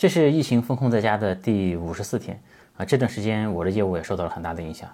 [0.00, 2.42] 这是疫情封控在家的第五十四天
[2.74, 4.88] 啊，这段时间我的业务也受到了很大的影响。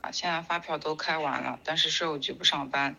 [0.00, 2.94] 啊，现在发票都开完了，但是税务局不上班，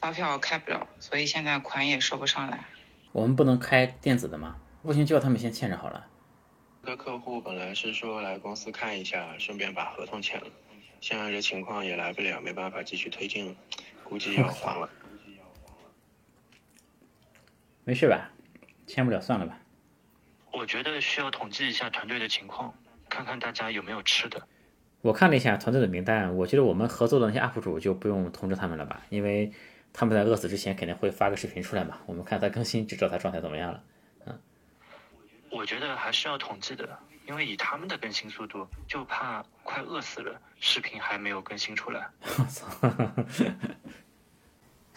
[0.00, 2.64] 发票开不了，所以现在款也收不上来。
[3.12, 4.56] 我们不能开电子的吗？
[4.82, 6.04] 不行叫他们先欠着好了。
[6.82, 10.48] 个客户本来是说来公司看一下，顺便把合同签了，
[11.00, 13.54] 现在这情况也来不了，没办法继续推进了，
[14.02, 14.90] 估计要黄了。
[17.86, 18.28] 没事吧？
[18.88, 19.56] 签不了算了吧。
[20.56, 22.72] 我觉得需要统计一下团队的情况，
[23.10, 24.48] 看看大家有没有吃的。
[25.02, 29.52] 我看了一下团队的名单，我觉得我们合作的那些 UP 主就不用通知他们了吧，因为
[29.92, 33.82] 他们在饿死之前肯定会发个视频出来嘛，我们看他更新就知道他状态怎么样了。
[34.24, 34.40] 嗯，
[35.50, 42.08] 我觉得还是要统计的，因为以他们的更新速度，就怕快饿死了，视频还没有更新出来。
[42.38, 42.66] 我操！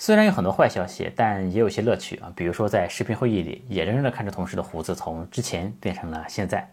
[0.02, 2.32] 虽然有很多坏消息，但也有些乐趣啊。
[2.34, 6.66] 比如说，在视频会议里，眼睁睁地看着同事的胡子从之前变成了现在。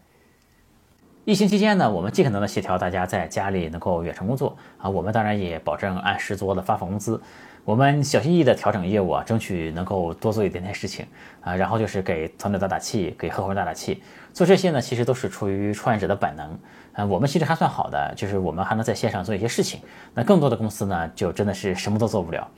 [1.24, 4.88] 疫情期间呢，我们尽可能的协调大家在家里能够远程工作啊。
[4.88, 7.20] 我们当然也保证按时做的发放工资。
[7.64, 11.04] 我们小心翼翼地调整业务啊，争取能够多做一点点事情
[11.40, 11.52] 啊。
[11.56, 14.00] 然后就是给团队打打气，给合伙人打打气。
[14.32, 16.56] 做这些呢，其实都是出于创业者的本能
[16.92, 17.04] 啊。
[17.04, 19.80] 我们其实还算好的，就是我们还能在线上做一些事情。
[20.14, 22.48] 那更多的公司呢，就真的是什么都做不了。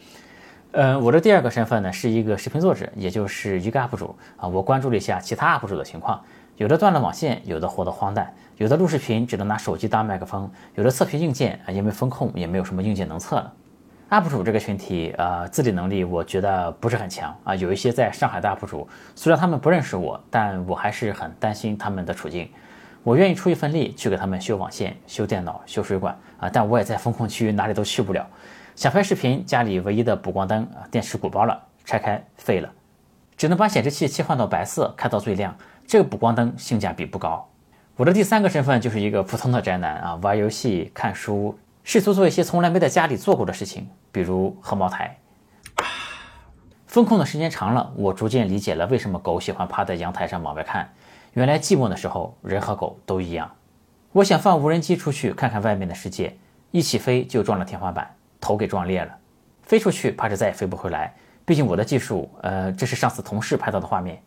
[0.72, 4.46] 呃，我的第二个身份呢是一个视频作者，也就是一个 UP 主啊。
[4.46, 6.22] 我关注了一下其他 UP 主的情况，
[6.58, 13.52] 有的断了网线，有的活得荒诞，有的录视频只能拿手机当麦克风，有的测评硬件啊，因为风控也没有什么硬件能测了。
[14.10, 17.54] UP 主这个群体，呃，自理能力我觉得不是很强啊。
[17.54, 22.46] 有一些在上海的 UP 主，虽然他们不认识我，但我还是很担心他们的处境。
[23.02, 28.26] 我愿意出一份力去给他们修网线、修电脑、修水管啊，但我也在风控区哪里都去不了。
[28.78, 32.72] 想拍视频，家里唯一的补光灯啊，电池鼓包了，拆开废了，
[33.36, 35.52] 只能把显示器切换到白色，开到最亮。
[35.84, 37.44] 这个补光灯性价比不高。
[37.96, 45.18] 我的第三个身份就是一个普通的宅男啊，玩游戏、看书，试图做一些从来没在家里做过的事情，比如喝茅台。
[46.86, 50.88] 风控的时间长了，我逐渐理解了为什么狗喜欢趴在阳台上往外看。
[51.32, 53.50] 原来寂寞的时候，人和狗都一样。
[54.12, 56.38] 我想放无人机出去看看外面的世界，
[56.70, 58.14] 一起飞就撞了天花板。
[58.40, 59.16] 头给撞裂了，
[59.62, 61.14] 飞出去怕是再也飞不回来。
[61.44, 64.22] 毕竟我的技术，呃，这是上次同事拍到的画面，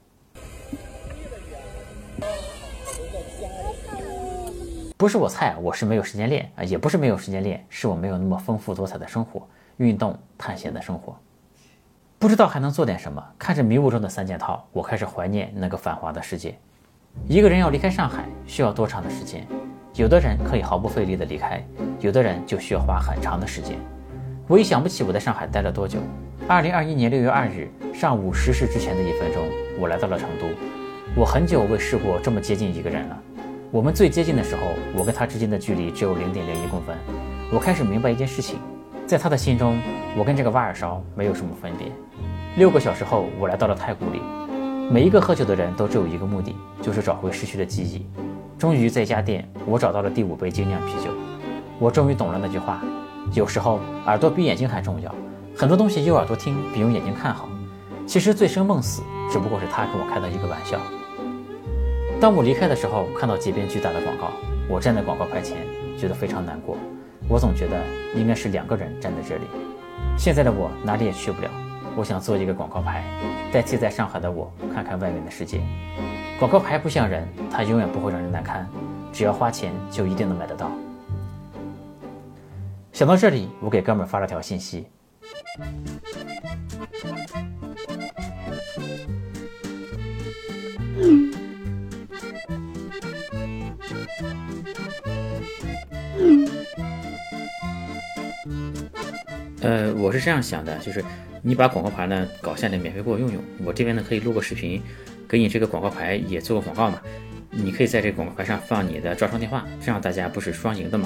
[4.98, 11.16] 不是我菜，我是没有时间练啊，也不是没有时间练，是我没有那么丰富多彩的生活，运动探险的生活，
[12.18, 13.24] 不知道还能做点什么。
[13.38, 16.58] 看着迷雾中的三件套，我开始怀念那个繁华的世界。
[17.28, 19.46] 一个人要离开上海，需要多长的时间？
[19.94, 21.64] 有的人可以毫不费力的离开，
[22.00, 23.78] 有的人就需要花很长的时间。
[24.52, 25.98] 我已想不起我在上海待了多久。
[26.46, 29.48] 二零二一年六月二日上午十时之前的一分钟，
[29.80, 30.46] 我来到了成都。
[31.16, 33.18] 我很久未试过这么接近一个人了。
[33.72, 34.64] 我们最接近的时候，
[34.94, 36.94] 我跟他之间的距离只有零点零一公分。
[37.50, 38.60] 我开始明白一件事情，
[39.08, 39.80] 在他的心中，
[40.18, 41.88] 我跟这个挖耳勺没有什么分别。
[42.58, 44.22] 六个小时后，我来到了太古里。
[44.92, 48.06] 每一个喝酒的人都只有一个目的，就是找回失去的记忆。
[48.60, 51.10] 终于在一家店，我找到了第五杯精酿啤酒。
[51.80, 52.84] 我终于懂了那句话。
[53.34, 55.14] 有时候耳朵比眼睛还重要，
[55.56, 57.48] 很多东西用耳朵听比用眼睛看好。
[58.06, 60.78] 其实醉生梦死只不过是他跟我开的一个玩笑。
[62.20, 64.32] 当我离开的时候，看到街边巨大的广告，
[64.68, 65.58] 我站在广告牌前，
[65.98, 66.76] 觉得非常难过。
[67.30, 67.82] 我总觉得
[68.16, 69.44] 应该是两个人站在这里。
[70.18, 71.50] 现在的我哪里也去不了，
[71.96, 73.04] 我想做一个广告牌，
[73.52, 75.62] 代替在上海的我看看外面的世界。
[76.38, 78.68] 广告牌不像人，它永远不会让人难堪，
[79.14, 80.70] 只要花钱就一定能买得到。
[83.02, 84.86] 想到这里，我给哥们发了条信息。
[99.62, 101.04] 呃，我是这样想的，就是
[101.42, 103.44] 你把广告牌呢搞下来，免费给我用用。
[103.66, 104.80] 我这边呢可以录个视频，
[105.28, 107.02] 给你这个广告牌也做个广告嘛。
[107.50, 111.00] 你可以在这广告牌上放你的招商电话，这样大家不是双赢的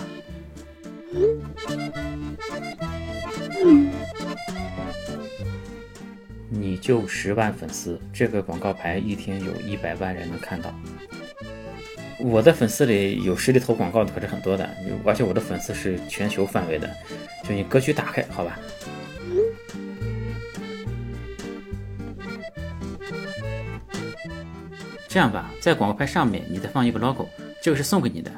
[6.50, 10.74] 你就十万粉丝，这个广告牌一天有一百万人能看到。
[12.20, 14.70] 我的粉丝里有实力投广告的可是很多的，
[15.04, 16.90] 而且我的粉丝是全球范围的，
[17.44, 18.58] 就你格局打开，好吧？
[25.08, 27.28] 这样吧，在广告牌上面你再放一个 logo，
[27.62, 28.32] 这个是送给你的。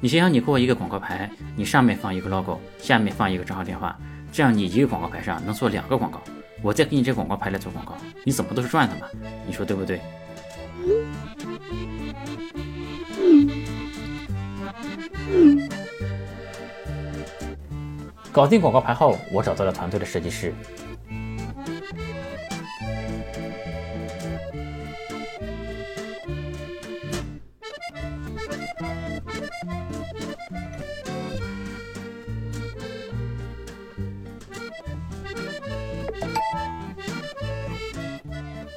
[0.00, 3.98] 你想想，你给我一个广告牌，你上面放一个 logo，下面放一个账号电话，
[4.32, 6.22] 这样你一个广告牌上能做两个广告
[6.62, 9.06] 我再给你这广告牌来做广告你怎么都是赚的嘛
[9.46, 10.00] 你说对不对？
[18.30, 20.54] 搞定广告牌后我找到了团队的设计师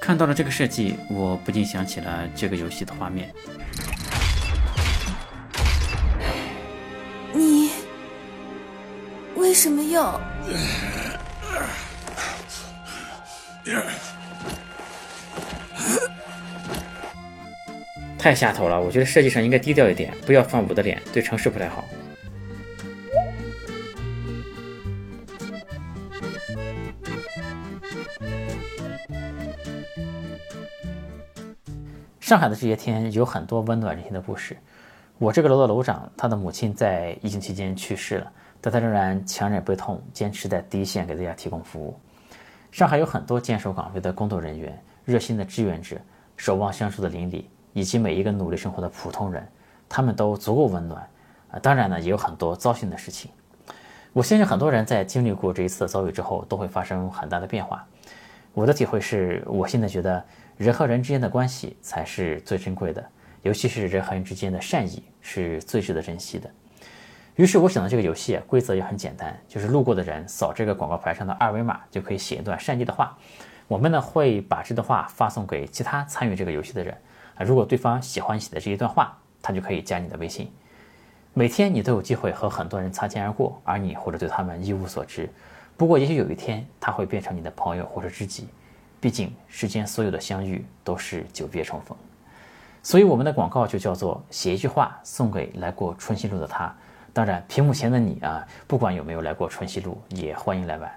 [0.01, 3.31] 看到了这个设计，我不禁想起了这个游戏的画面。
[7.31, 7.69] 你
[9.35, 10.19] 为什么要？
[18.17, 18.81] 太下头了！
[18.81, 21.85] 我觉得设计上应该低调一点，不要放我的脸，对城市不太好。
[32.31, 34.55] 上海的这些天有很多温暖人心的故事。
[35.17, 38.31] 我这个楼的楼长，他的母亲在疫情期间去世了，
[38.61, 41.93] 但他仍然强忍悲痛，坚持在第一线给大家提供服务。
[42.71, 45.97] 上海有很多坚守岗位的工作人员、热心的志愿者、
[46.37, 49.45] 守望相助的邻里，以及每一个努力生活的普通人，
[49.89, 51.05] 他们都足够温暖。
[51.51, 53.29] 啊，当然呢，也有很多糟心的事情。
[54.13, 57.85] 我相信很多人在经历过这一次的遭遇之后，都会发生很大的变化。
[58.53, 60.23] 我的体会是，我现在觉得。
[60.57, 63.03] 人和人之间的关系才是最珍贵的，
[63.41, 66.47] 尤其是人和人之间的善意是最值得珍惜的。
[67.35, 73.17] 于是我想到这个游戏规则也很简单，就是路过的人扫这个广告牌上的二维码就可以写一段善意的话。
[73.67, 76.95] 我们呢会把这段话发送给其他参与这个游戏的人
[77.33, 80.51] 啊，如果对方喜欢写的这一段话，他就可以加你的微信。
[81.33, 85.27] 每天你都有机会和很多人擦肩而过，而你或者对他们一无所知。
[85.81, 88.47] 不过也许有一天他会变成你的朋友或者知己。
[88.99, 91.97] 毕竟世间所有的相遇都是久别重逢，
[92.83, 96.71] 所以我们的广告就叫做写一句话送给来过春熙路的他。
[97.11, 100.91] 当然，屏幕前的你啊，不管有没有来过春熙路，也欢迎来玩。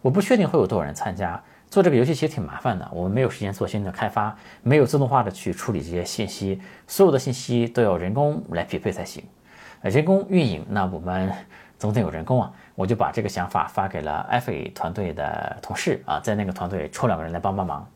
[0.00, 1.42] 我不确定会有多少人参加。
[1.68, 9.24] 做这个游戏其实挺麻烦的，我们没有时间做新的开发，没有自动化的去处理这些信息，所有的信息都要人工来匹配才行。
[9.80, 11.32] 人工运营，那我们。
[11.78, 17.86] 总得有人工啊，我就把这个想法发给了 F A 团队的同事啊，在那个团队抽两个人来帮帮忙。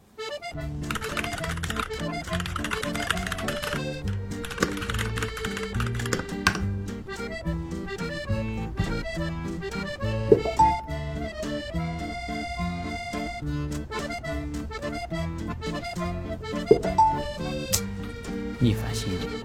[18.59, 19.36] 逆反心理。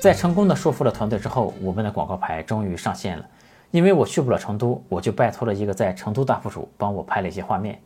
[0.00, 3.24] 在成功的说服了团队之后，我们的广告牌终于上线了。
[3.72, 7.78] 因为我去不了成都，我就拜托了一个在成都大副主帮我拍了一些画面。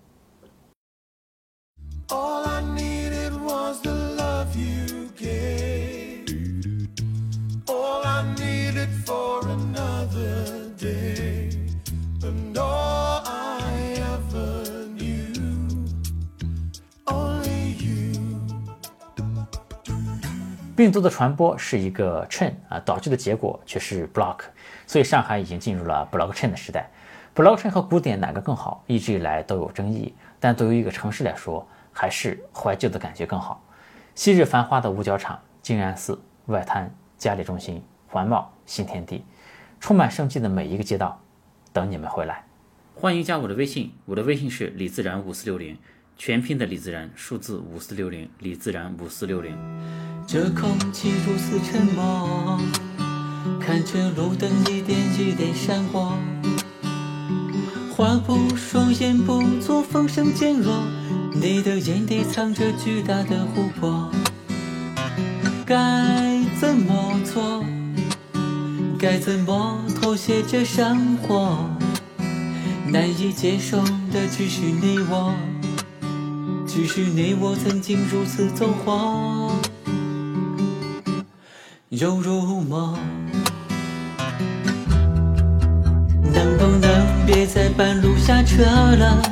[20.82, 24.38] 病毒的传播是一个 chain 啊，导致的结果却是 block，
[24.84, 26.90] 所以上海已经进入了 blockchain 的时代。
[27.36, 28.82] blockchain 和古典哪个更好？
[28.88, 33.62] 一直以来都有争议，但对于一个城市来说，还是怀旧的感觉更好。
[34.16, 39.24] 昔日繁华的五角场、静安寺、外滩、嘉里中心、环贸、新天地，
[39.78, 41.16] 充满生机的每一个街道，
[41.72, 42.44] 等你们回来。
[42.96, 45.78] 欢迎加我的微信，我的微信是李自然五四六零。
[46.16, 49.56] 全拼的李自然，数字五四六零，李自然五四六零。
[50.26, 52.60] 这空气如此沉默，
[53.60, 56.16] 看着路灯一点一点闪过，
[57.90, 60.72] 划不双眼不做风声渐弱，
[61.34, 64.08] 你的眼底藏着巨大的湖泊，
[65.66, 67.64] 该怎么做？
[68.96, 71.68] 该怎么妥协这生活？
[72.86, 75.34] 难以接受的只是你我。
[76.74, 79.52] 只是你我曾经如此走火，
[81.90, 82.98] 又如梦。
[86.32, 89.22] 能不能别在半路下车了？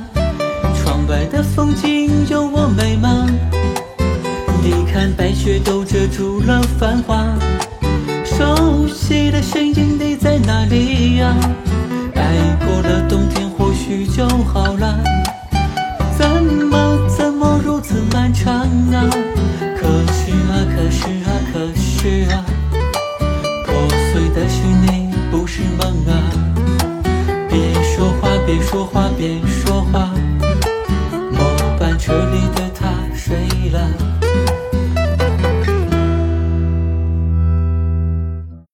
[0.75, 3.26] 窗外的风景有我美吗？
[4.62, 7.25] 你看白雪都遮住了繁华，
[8.23, 11.35] 熟悉的身影你在哪里呀？
[12.16, 15.02] 爱过了冬天或许就好了。